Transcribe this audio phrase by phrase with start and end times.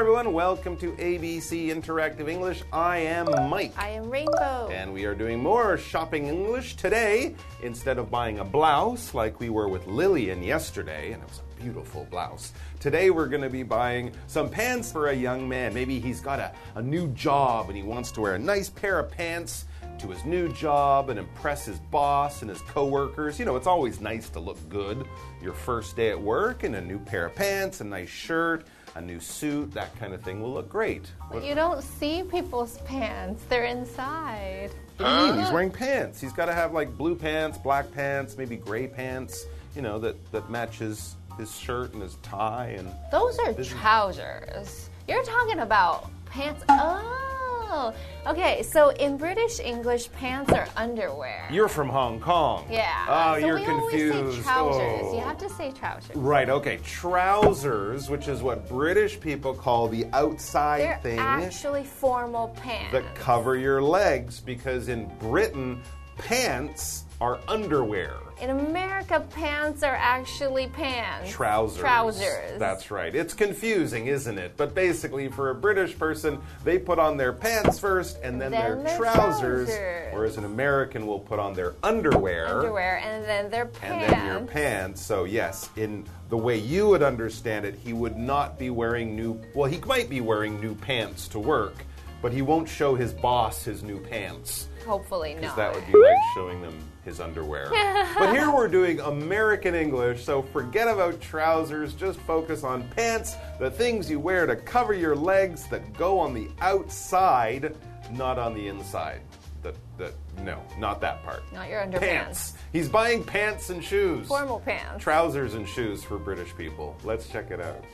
[0.00, 0.32] everyone.
[0.32, 2.64] Welcome to ABC Interactive English.
[2.72, 3.72] I am Mike.
[3.78, 4.68] I am Rainbow.
[4.72, 7.36] And we are doing more shopping English today.
[7.62, 11.62] Instead of buying a blouse like we were with Lillian yesterday, and it was a
[11.62, 15.72] beautiful blouse, today we're going to be buying some pants for a young man.
[15.72, 18.98] Maybe he's got a, a new job and he wants to wear a nice pair
[18.98, 19.66] of pants
[20.00, 23.38] to his new job and impress his boss and his coworkers.
[23.38, 25.06] You know, it's always nice to look good
[25.40, 29.00] your first day at work in a new pair of pants, a nice shirt, a
[29.00, 31.10] new suit, that kind of thing will look great.
[31.32, 34.70] But you don't see people's pants, they're inside.
[34.96, 35.42] What do you mean?
[35.42, 36.20] He's wearing pants.
[36.20, 40.32] He's got to have like blue pants, black pants, maybe gray pants, you know, that,
[40.32, 44.88] that matches his shirt and his tie and Those are trousers.
[45.08, 46.62] You're talking about pants.
[46.68, 47.33] Oh,
[47.66, 47.92] Oh.
[48.26, 51.46] Okay, so in British English, pants are underwear.
[51.50, 52.66] You're from Hong Kong.
[52.70, 53.06] yeah.
[53.08, 54.14] Oh, so you're we confused.
[54.16, 55.00] always say trousers.
[55.04, 55.14] Oh.
[55.16, 56.16] You have to say trousers.
[56.16, 56.78] Right, okay.
[56.84, 62.92] Trousers, which is what British people call the outside They're thing actually formal pants.
[62.92, 65.80] that cover your legs because in Britain,
[66.18, 68.16] pants are underwear.
[68.40, 71.30] in America, pants are actually pants.
[71.30, 71.78] Trousers.
[71.78, 72.58] Trousers.
[72.58, 73.14] That's right.
[73.14, 74.54] It's confusing, isn't it?
[74.56, 78.60] But basically, for a British person, they put on their pants first and then, Then
[78.60, 80.12] their their trousers, trousers.
[80.14, 82.48] whereas an American will put on their underwear.
[82.48, 84.12] underwear and then their pants.
[84.12, 85.00] And then your pants.
[85.00, 89.40] So, yes, in the way you would understand it, he would not be wearing new.
[89.54, 91.76] Well, he might be wearing new pants to work,
[92.24, 94.68] but he won't show his boss his new pants.
[94.86, 95.56] Hopefully Because not.
[95.58, 96.74] that would be like showing them
[97.04, 97.68] his underwear.
[98.18, 103.70] but here we're doing American English, so forget about trousers, just focus on pants, the
[103.70, 107.76] things you wear to cover your legs that go on the outside,
[108.12, 109.20] not on the inside.
[109.60, 111.42] The, the, no, not that part.
[111.52, 112.00] Not your underpants.
[112.00, 112.54] Pants.
[112.72, 114.28] He's buying pants and shoes.
[114.28, 115.04] Formal pants.
[115.04, 116.96] Trousers and shoes for British people.
[117.04, 117.84] Let's check it out.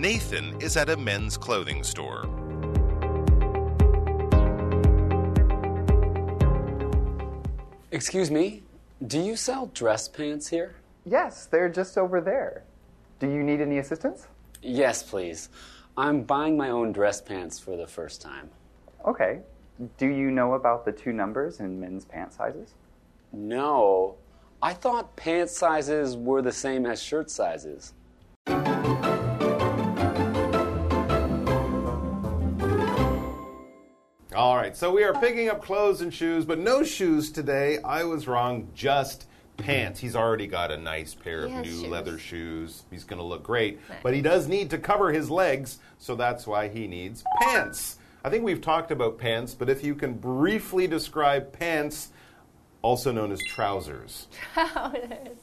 [0.00, 2.22] Nathan is at a men's clothing store.
[7.90, 8.62] Excuse me,
[9.08, 10.76] do you sell dress pants here?
[11.04, 12.62] Yes, they're just over there.
[13.18, 14.28] Do you need any assistance?
[14.62, 15.48] Yes, please.
[15.96, 18.50] I'm buying my own dress pants for the first time.
[19.04, 19.40] Okay.
[19.96, 22.74] Do you know about the two numbers in men's pant sizes?
[23.32, 24.14] No,
[24.62, 27.94] I thought pant sizes were the same as shirt sizes.
[34.68, 37.78] Right, so we are picking up clothes and shoes, but no shoes today.
[37.82, 39.98] I was wrong, just pants.
[39.98, 41.84] He's already got a nice pair of new shoes.
[41.84, 42.82] leather shoes.
[42.90, 46.46] He's going to look great, but he does need to cover his legs, so that's
[46.46, 47.98] why he needs pants.
[48.22, 52.10] I think we've talked about pants, but if you can briefly describe pants,
[52.82, 54.28] also known as trousers.
[54.52, 55.38] Trousers.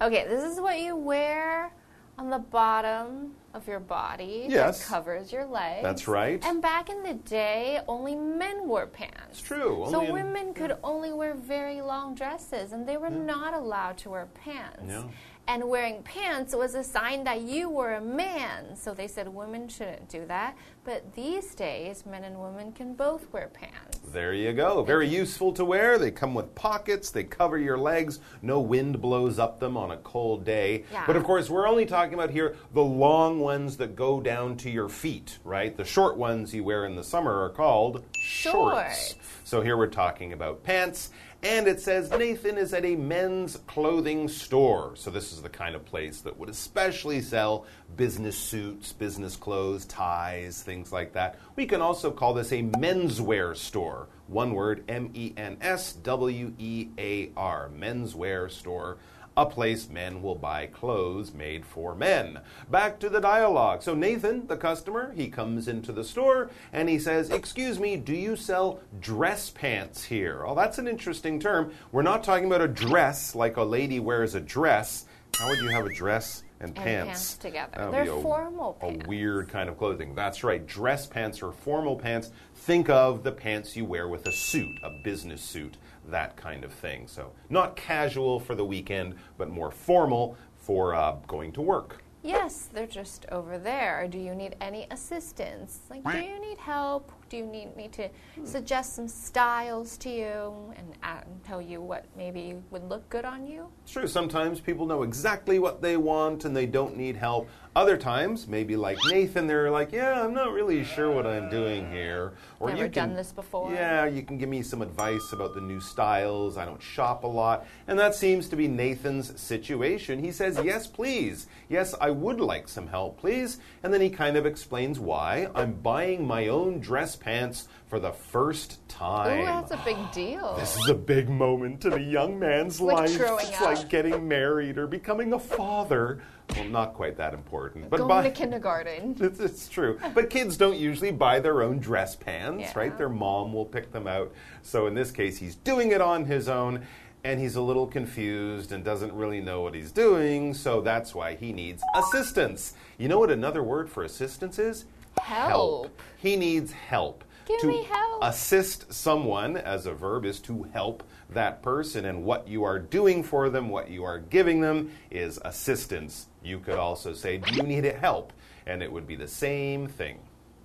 [0.00, 1.72] Okay, this is what you wear
[2.18, 4.46] on the bottom of your body.
[4.48, 4.80] Yes.
[4.80, 5.82] That covers your legs.
[5.82, 6.42] That's right.
[6.44, 9.16] And back in the day, only men wore pants.
[9.30, 13.10] It's true, So only in- women could only wear very long dresses, and they were
[13.10, 14.82] not allowed to wear pants.
[14.82, 15.10] No.
[15.48, 18.76] And wearing pants was a sign that you were a man.
[18.76, 20.56] So they said women shouldn't do that.
[20.84, 23.91] But these days, men and women can both wear pants.
[24.10, 24.82] There you go.
[24.82, 25.98] Very useful to wear.
[25.98, 28.20] They come with pockets, they cover your legs.
[28.42, 30.84] No wind blows up them on a cold day.
[30.92, 31.04] Yeah.
[31.06, 34.70] But of course, we're only talking about here the long ones that go down to
[34.70, 35.74] your feet, right?
[35.76, 39.12] The short ones you wear in the summer are called shorts.
[39.12, 39.14] Shorts.
[39.44, 41.10] So here we're talking about pants.
[41.44, 44.92] And it says Nathan is at a men's clothing store.
[44.94, 47.66] So this is the kind of place that would especially sell
[47.96, 51.40] business suits, business clothes, ties, things like that.
[51.56, 54.06] We can also call this a menswear store.
[54.28, 57.70] One word M E N S W E A R.
[57.76, 58.98] Menswear store
[59.36, 62.40] a place men will buy clothes made for men.
[62.70, 63.82] Back to the dialogue.
[63.82, 68.14] So, Nathan, the customer, he comes into the store and he says, Excuse me, do
[68.14, 70.44] you sell dress pants here?
[70.46, 71.72] Oh, that's an interesting term.
[71.92, 75.06] We're not talking about a dress like a lady wears a dress.
[75.38, 77.72] How would you have a dress and, And pants together.
[77.74, 79.04] That would They're a- formal pants.
[79.04, 80.14] A weird kind of clothing.
[80.14, 80.64] That's right.
[80.64, 82.30] Dress pants or formal pants.
[82.54, 85.76] Think of the pants you wear with a suit, a business suit,
[86.08, 87.06] that kind of thing.
[87.06, 92.02] So, not casual for the weekend, but more formal for uh, going to work.
[92.22, 94.06] Yes, they're just over there.
[94.08, 95.80] Do you need any assistance?
[95.90, 98.10] Like, do you need help Do you need me to
[98.44, 103.46] suggest some styles to you and uh, tell you what maybe would look good on
[103.46, 103.68] you?
[103.84, 104.06] It's true.
[104.06, 107.48] Sometimes people know exactly what they want and they don't need help.
[107.74, 111.90] Other times, maybe like Nathan, they're like, "Yeah, I'm not really sure what I'm doing
[111.90, 113.72] here." Or Never you can, done this before.
[113.72, 116.58] Yeah, you can give me some advice about the new styles.
[116.58, 120.22] I don't shop a lot, and that seems to be Nathan's situation.
[120.22, 121.46] He says, "Yes, please.
[121.70, 125.48] Yes, I would like some help, please." And then he kind of explains why.
[125.54, 129.40] I'm buying my own dress pants for the first time.
[129.40, 130.56] Ooh, that's a big deal.
[130.58, 133.16] This is a big moment in a young man's life.
[133.16, 133.78] growing it's up.
[133.78, 136.20] like getting married or becoming a father.
[136.56, 137.88] Well, not quite that important.
[137.88, 139.16] But Going by- to kindergarten.
[139.20, 139.98] it's, it's true.
[140.14, 142.72] But kids don't usually buy their own dress pants, Yeah.
[142.74, 142.98] right?
[142.98, 144.32] Their mom will pick them out.
[144.62, 146.84] So in this case, he's doing it on his own.
[147.24, 151.36] And he's a little confused and doesn't really know what he's doing, so that's why
[151.36, 152.74] he needs assistance.
[152.98, 154.86] You know what another word for assistance is?
[155.20, 156.00] Help.
[156.18, 157.24] He needs help.
[157.46, 158.22] Give to me help.
[158.22, 163.22] Assist someone as a verb is to help that person, and what you are doing
[163.22, 166.28] for them, what you are giving them, is assistance.
[166.42, 168.32] You could also say, Do you need help?
[168.66, 170.18] And it would be the same thing.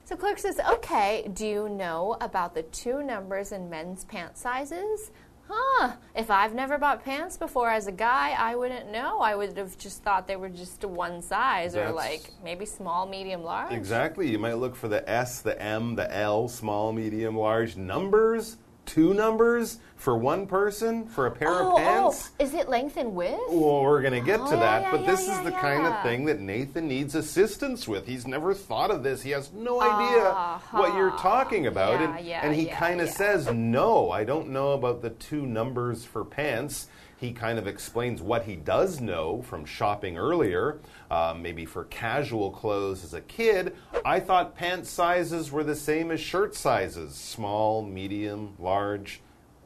[0.08, 5.12] So clerk says, okay, do you know about the two numbers in men's pant sizes?
[5.50, 9.20] Huh, if I've never bought pants before as a guy, I wouldn't know.
[9.20, 13.44] I would have just thought they were just one size or like maybe small, medium,
[13.44, 13.72] large.
[13.72, 14.30] Exactly.
[14.30, 17.78] You might look for the S, the M, the L, small, medium, large.
[17.78, 18.58] Numbers?
[18.88, 22.32] Two numbers for one person for a pair Oh, of pants?
[22.40, 23.38] oh, is it length and width?
[23.50, 25.52] Well, we're going to get Oh, to that, yeah, but yeah, this is yeah, the
[25.52, 28.08] kind of thing that Nathan needs assistance with.
[28.08, 29.22] He's never thought of this.
[29.22, 32.24] He has no idea ah, what you're talking ah, about.
[32.24, 36.06] Yeah, and, and he kind of says, No, I don't know about the two numbers
[36.06, 36.88] for pants.
[37.18, 40.80] He kind of explains what he does know from shopping earlier,
[41.10, 43.76] uh, maybe for casual clothes as a kid.
[44.06, 49.22] I thought pant sizes were the same as shirt sizes small, medium, large,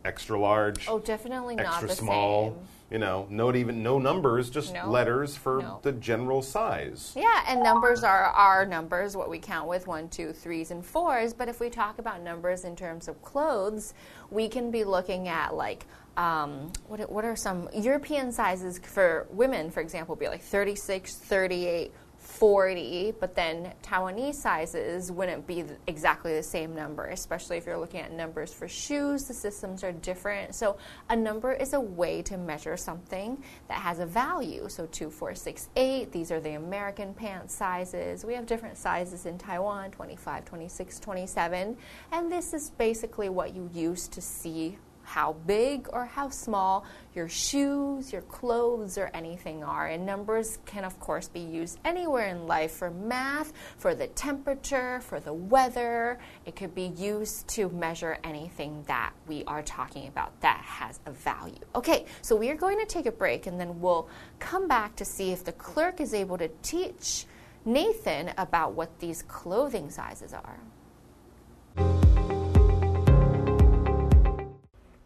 [0.05, 2.51] extra large Oh, definitely not extra the small.
[2.51, 2.59] same.
[2.91, 4.89] You know, not even no numbers, just No.
[4.89, 5.79] letters for No.
[5.81, 7.13] the general size.
[7.15, 11.33] Yeah, and numbers are our numbers, what we count with one, two, threes, and fours.
[11.33, 13.93] But if we talk about numbers in terms of clothes,
[14.29, 15.85] we can be looking at like
[16.17, 21.93] um, what, what are some European sizes for women, for example, be like 36, 38,
[22.21, 27.99] 40, but then Taiwanese sizes wouldn't be exactly the same number, especially if you're looking
[27.99, 29.23] at numbers for shoes.
[29.25, 30.53] The systems are different.
[30.53, 30.77] So
[31.09, 34.69] a number is a way to measure something that has a value.
[34.69, 38.23] So 2, 4, 6, 8, these are the American pant sizes.
[38.23, 41.75] We have different sizes in Taiwan 25, 26, 27.
[42.11, 44.77] And this is basically what you use to see
[45.11, 49.87] how big or how small your shoes, your clothes, or anything are.
[49.87, 55.01] And numbers can, of course, be used anywhere in life for math, for the temperature,
[55.01, 56.17] for the weather.
[56.45, 61.11] It could be used to measure anything that we are talking about that has a
[61.11, 61.59] value.
[61.75, 64.07] Okay, so we are going to take a break and then we'll
[64.39, 67.25] come back to see if the clerk is able to teach
[67.65, 72.10] Nathan about what these clothing sizes are.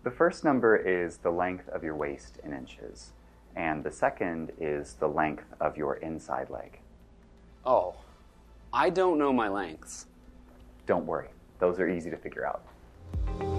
[0.05, 3.13] The first number is the length of your waist in inches,
[3.55, 6.79] and the second is the length of your inside leg.
[7.65, 7.95] Oh,
[8.71, 10.05] I don't know my lengths.
[10.85, 13.54] Don't worry, those are easy to figure out.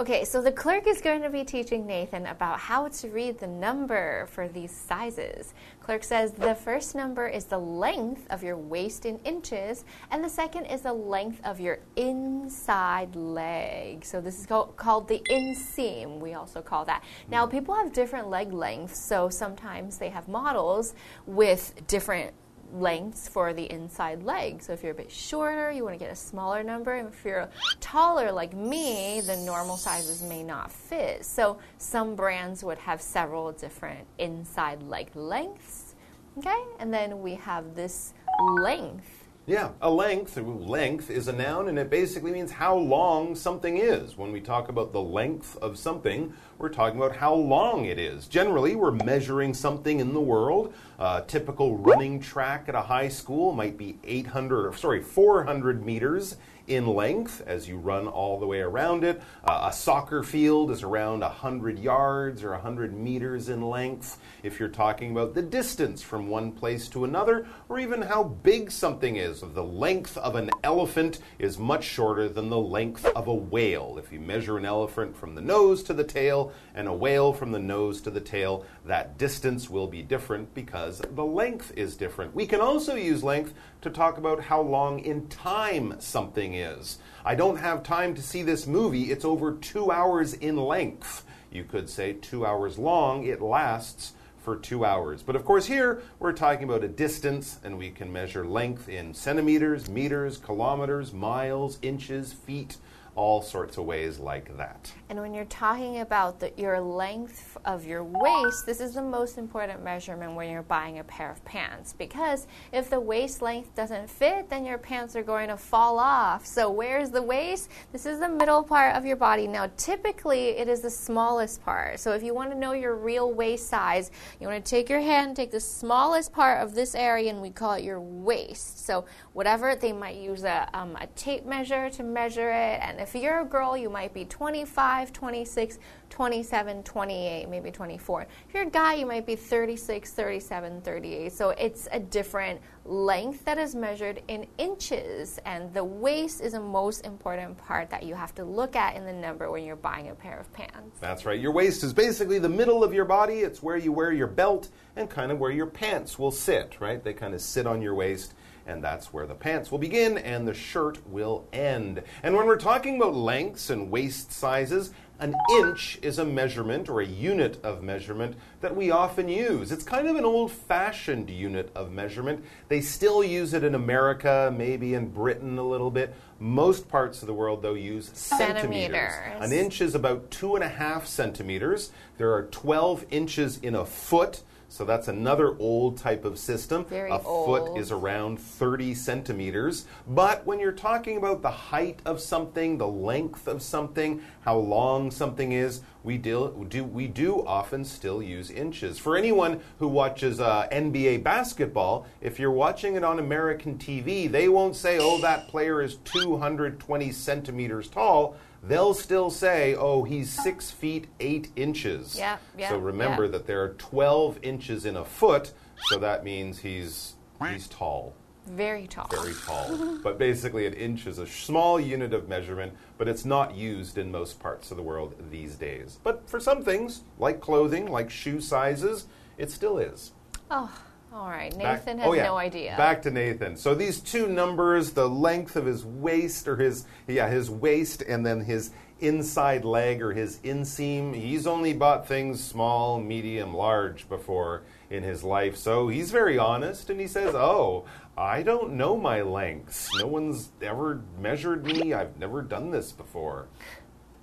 [0.00, 3.46] Okay, so the clerk is going to be teaching Nathan about how to read the
[3.46, 5.52] number for these sizes.
[5.82, 10.28] Clerk says the first number is the length of your waist in inches, and the
[10.30, 14.02] second is the length of your inside leg.
[14.02, 17.04] So this is called, called the inseam, we also call that.
[17.28, 20.94] Now, people have different leg lengths, so sometimes they have models
[21.26, 22.32] with different
[22.72, 24.62] lengths for the inside leg.
[24.62, 26.94] So if you're a bit shorter, you want to get a smaller number.
[26.94, 27.48] And if you're
[27.80, 31.24] taller like me, the normal sizes may not fit.
[31.24, 35.94] So some brands would have several different inside leg lengths.
[36.38, 36.62] Okay?
[36.78, 38.14] And then we have this
[38.60, 39.20] length.
[39.46, 44.16] Yeah, a length, length is a noun and it basically means how long something is.
[44.16, 48.28] When we talk about the length of something, we're talking about how long it is.
[48.28, 50.74] Generally, we're measuring something in the world.
[50.98, 56.36] A typical running track at a high school might be 800, or sorry, 400 meters
[56.70, 59.20] in length as you run all the way around it.
[59.44, 64.18] Uh, a soccer field is around 100 yards or 100 meters in length.
[64.42, 68.70] If you're talking about the distance from one place to another, or even how big
[68.70, 73.34] something is, the length of an elephant is much shorter than the length of a
[73.34, 73.96] whale.
[73.98, 77.52] If you measure an elephant from the nose to the tail, and a whale from
[77.52, 82.34] the nose to the tail, that distance will be different because the length is different.
[82.34, 86.98] We can also use length to talk about how long in time something is.
[87.24, 91.24] I don't have time to see this movie, it's over two hours in length.
[91.50, 95.22] You could say two hours long, it lasts for two hours.
[95.22, 99.12] But of course, here we're talking about a distance, and we can measure length in
[99.14, 102.76] centimeters, meters, kilometers, miles, inches, feet,
[103.20, 104.90] all sorts of ways like that.
[105.10, 109.36] And when you're talking about the, your length of your waist, this is the most
[109.36, 111.92] important measurement when you're buying a pair of pants.
[111.92, 116.46] Because if the waist length doesn't fit, then your pants are going to fall off.
[116.46, 117.68] So, where's the waist?
[117.92, 119.46] This is the middle part of your body.
[119.46, 122.00] Now, typically, it is the smallest part.
[122.00, 124.10] So, if you want to know your real waist size,
[124.40, 127.50] you want to take your hand, take the smallest part of this area, and we
[127.50, 128.86] call it your waist.
[128.86, 132.80] So, whatever, they might use a, um, a tape measure to measure it.
[132.80, 135.78] And if you're a girl, you might be 25, 26,
[136.10, 138.22] 27, 28, maybe 24.
[138.22, 141.32] If you're a guy, you might be 36, 37, 38.
[141.32, 145.38] So it's a different length that is measured in inches.
[145.44, 149.04] And the waist is the most important part that you have to look at in
[149.04, 150.98] the number when you're buying a pair of pants.
[151.00, 151.40] That's right.
[151.40, 153.40] Your waist is basically the middle of your body.
[153.40, 157.02] It's where you wear your belt and kind of where your pants will sit, right?
[157.02, 158.34] They kind of sit on your waist
[158.66, 162.02] and that's where the pants will begin and the shirt will end.
[162.22, 167.02] And when we're talking about lengths and waist sizes, an inch is a measurement or
[167.02, 169.70] a unit of measurement that we often use.
[169.70, 172.42] It's kind of an old fashioned unit of measurement.
[172.68, 176.14] They still use it in America, maybe in Britain a little bit.
[176.38, 179.12] Most parts of the world, though, use centimeters.
[179.12, 179.44] Centimeters.
[179.44, 181.92] An inch is about two and a half centimeters.
[182.16, 184.42] There are 12 inches in a foot.
[184.70, 186.84] So that's another old type of system.
[186.84, 187.78] Very a foot old.
[187.78, 189.86] is around 30 centimeters.
[190.06, 195.10] But when you're talking about the height of something, the length of something, how long
[195.10, 198.96] something is, we do, do, we do often still use inches.
[198.96, 204.48] For anyone who watches uh, NBA basketball, if you're watching it on American TV, they
[204.48, 208.36] won't say, oh, that player is 220 centimeters tall.
[208.62, 212.16] They'll still say, oh, he's six feet eight inches.
[212.16, 213.30] Yeah, yeah, So remember yeah.
[213.32, 215.52] that there are 12 inches in a foot,
[215.88, 217.14] so that means he's,
[217.48, 218.14] he's tall
[218.46, 219.08] Very tall.
[219.10, 219.98] very tall.
[220.02, 224.10] but basically, an inch is a small unit of measurement, but it's not used in
[224.10, 225.98] most parts of the world these days.
[226.02, 229.06] But for some things, like clothing, like shoe sizes,
[229.38, 230.12] it still is.
[230.50, 230.70] Oh,
[231.12, 231.50] all right.
[231.58, 232.24] Back- Nathan has oh, yeah.
[232.24, 232.74] no idea.
[232.76, 233.56] Back to Nathan.
[233.56, 238.24] So these two numbers, the length of his waist or his yeah, his waist and
[238.24, 241.14] then his inside leg or his inseam.
[241.14, 245.56] He's only bought things small, medium, large before in his life.
[245.56, 247.86] So he's very honest and he says, "Oh,
[248.16, 249.88] I don't know my lengths.
[249.98, 251.92] No one's ever measured me.
[251.92, 253.48] I've never done this before."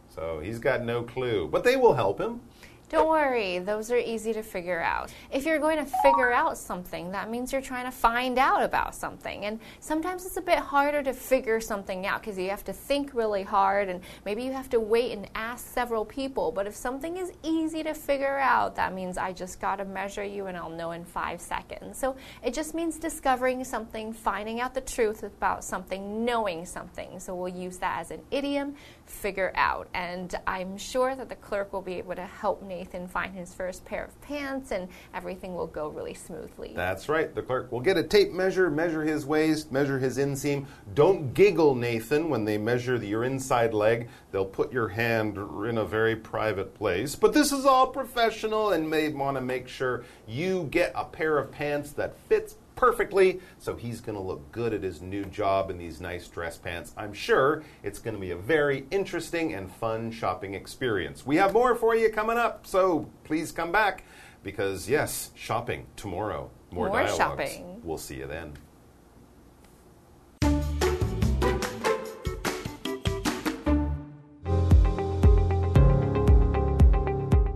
[0.10, 1.48] So he's got no clue.
[1.48, 2.42] But they will help him.
[2.90, 5.12] Don't worry, those are easy to figure out.
[5.30, 8.96] If you're going to figure out something, that means you're trying to find out about
[8.96, 9.44] something.
[9.44, 13.14] And sometimes it's a bit harder to figure something out because you have to think
[13.14, 16.54] really hard and maybe you have to wait and ask several people.
[16.54, 20.24] But if something is easy to figure out, that means I just got to measure
[20.24, 21.98] you and I'll know in five seconds.
[21.98, 27.20] So it just means discovering something, finding out the truth about something, knowing something.
[27.20, 28.76] So we'll use that as an idiom,
[29.10, 29.88] figure out.
[29.94, 33.86] And I'm sure that the clerk will be able to help Nathan find his first
[33.86, 36.74] pair of pants and everything will go really smoothly.
[36.76, 37.34] That's right.
[37.34, 40.66] The clerk will get a tape measure, measure his waist, measure his inseam.
[40.94, 44.10] Don't giggle, Nathan, when they measure your inside leg.
[44.32, 47.16] They'll put your hand in a very private place.
[47.16, 51.38] But this is all professional and may want to make sure you get a pair
[51.38, 53.42] of pants that fits perfectly.
[53.60, 56.94] So he's going to look good at his new job in these nice dress pants.
[56.96, 61.26] I'm sure it's going to be a very interesting and fun shopping experience.
[61.26, 64.06] We have more for you coming up, so please come back
[64.44, 66.50] because, yes, shopping tomorrow.
[66.72, 67.18] More, More dialogues.
[67.18, 67.82] shopping.
[67.84, 68.54] We'll see you then.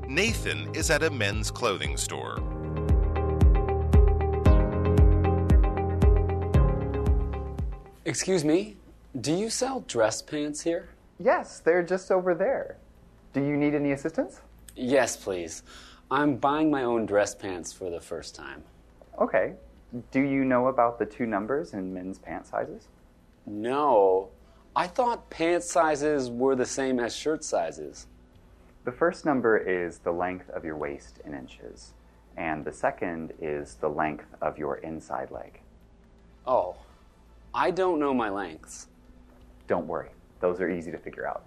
[0.07, 2.41] Nathan is at a men's clothing store.
[8.11, 8.75] Excuse me,
[9.21, 10.89] do you sell dress pants here?
[11.17, 12.75] Yes, they're just over there.
[13.31, 14.41] Do you need any assistance?
[14.75, 15.63] Yes, please.
[16.11, 18.63] I'm buying my own dress pants for the first time.
[19.17, 19.53] Okay.
[20.11, 22.89] Do you know about the two numbers in men's pant sizes?
[23.45, 24.27] No,
[24.75, 28.07] I thought pant sizes were the same as shirt sizes.
[28.83, 31.93] The first number is the length of your waist in inches,
[32.35, 35.61] and the second is the length of your inside leg.
[36.45, 36.75] Oh,
[37.53, 38.87] I don't know my lengths.
[39.67, 41.43] Don't worry, those are easy to figure out.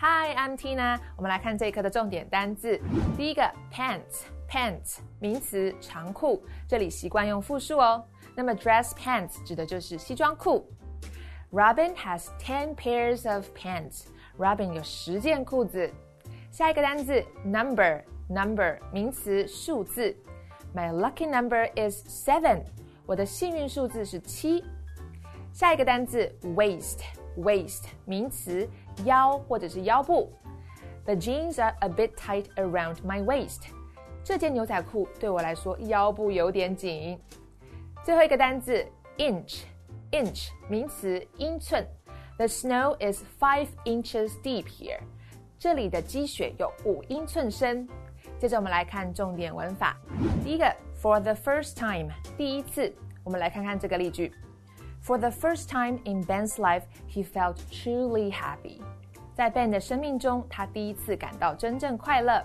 [0.00, 1.00] Hi, I'm Tina。
[1.16, 2.80] 我们来看这一课的重点单字。
[3.16, 3.42] 第一个
[3.72, 8.04] pants，pants 名词，长裤，这里习惯用复数哦。
[8.36, 10.70] 那么 dress pants 指的就是西装裤。
[11.50, 14.04] Robin has ten pairs of pants。
[14.37, 15.89] Robin 有十件裤子。
[16.51, 20.15] 下一个单字 number，number 名词数字。
[20.75, 22.63] My lucky number is seven。
[23.05, 24.63] 我的幸运数字是七。
[25.51, 28.67] 下一个单字 waist，waist 名词
[29.05, 30.31] 腰或者是腰部。
[31.05, 33.63] The jeans are a bit tight around my waist。
[34.23, 37.19] 这件牛仔裤对我来说腰部有点紧。
[38.03, 38.85] 最后一个单字
[39.17, 41.85] inch，inch 名词英寸。
[42.37, 44.99] The snow is five inches deep here。
[45.59, 47.87] 这里的积雪有五英寸深。
[48.39, 49.95] 接着我们来看重点文法。
[50.43, 50.65] 第一个，
[51.01, 52.93] for the first time，第一次。
[53.23, 54.33] 我们来看看这个例句。
[55.05, 58.81] For the first time in Ben's life, he felt truly happy。
[59.35, 62.43] 在 Ben 的生命中，他第一次感到真正快乐。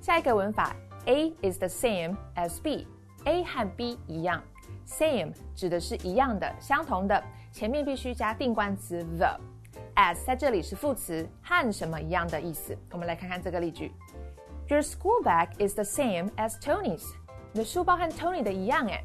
[0.00, 0.74] 下一个文法，
[1.06, 4.42] A is the same as B。A 和 B 一样，
[4.86, 7.22] same 指的是一样的、相同的，
[7.54, 12.76] 前面必须加定冠词 the。as 在这里是副词，和什么一样的意思。
[12.92, 13.92] 我们来看看这个例句。
[14.68, 17.04] Your school bag is the same as Tony's。
[17.52, 19.04] 你的书包和 Tony 的一样诶。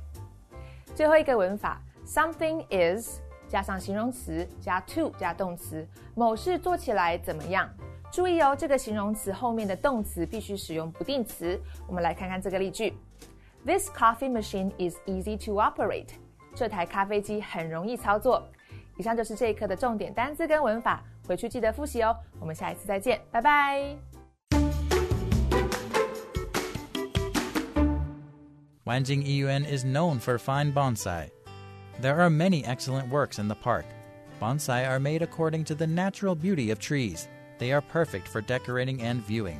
[0.94, 7.70] 最后一个文法，something is 加上形容词加 to 加动词，某事做起来怎么样？
[8.12, 11.60] 注意哦，这个形容词后面的动词必须使用不定词。
[11.88, 12.94] 我们来看看这个例句：
[13.66, 16.10] This coffee machine is easy to operate。
[16.56, 18.48] 这台咖啡机很容易操作。
[18.98, 22.16] 以上就是这一课的重点单词跟文法，回去记得复习哦。
[22.40, 23.98] 我们下一次再见，拜拜。
[28.86, 31.30] Wanjing Iyuan is known for fine bonsai.
[32.02, 33.86] There are many excellent works in the park.
[34.40, 37.28] Bonsai are made according to the natural beauty of trees.
[37.58, 39.60] They are perfect for decorating and viewing.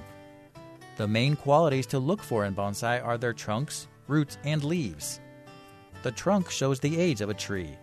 [0.98, 5.20] The main qualities to look for in bonsai are their trunks, roots, and leaves.
[6.03, 7.77] The trunk shows the age of a tree.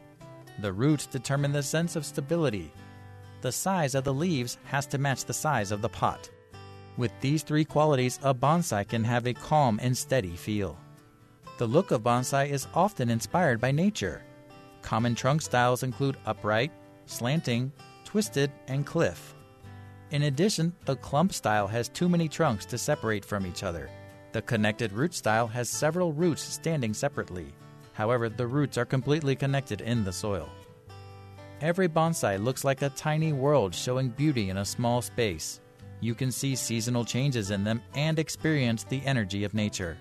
[0.59, 2.73] The roots determine the sense of stability.
[3.41, 6.29] The size of the leaves has to match the size of the pot.
[6.97, 10.79] With these three qualities, a bonsai can have a calm and steady feel.
[11.59, 14.23] The look of bonsai is often inspired by nature.
[14.81, 16.71] Common trunk styles include upright,
[17.05, 17.71] slanting,
[18.03, 19.35] twisted, and cliff.
[20.09, 23.91] In addition, the clump style has too many trunks to separate from each other.
[24.31, 27.53] The connected root style has several roots standing separately.
[27.97, 30.49] However, the roots are completely connected in the soil.
[31.61, 35.61] Every bonsai looks like a tiny world showing beauty in a small space.
[35.99, 39.97] You can see seasonal changes in them and experience the energy of nature.